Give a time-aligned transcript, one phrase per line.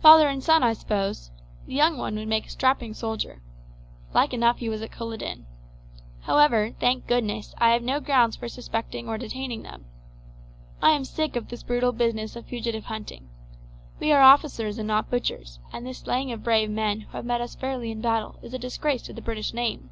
[0.00, 1.32] "Father and son, I suppose.
[1.66, 3.42] The young one would make a strapping soldier.
[4.14, 5.44] Like enough he was at Culloden.
[6.20, 9.86] However, thank goodness, I have no grounds for suspecting or detaining them.
[10.80, 13.28] I am sick of this brutal business of fugitive hunting.
[13.98, 17.40] We are officers and not butchers, and this slaying of brave men who have met
[17.40, 19.90] us fairly in battle is a disgrace to the British name."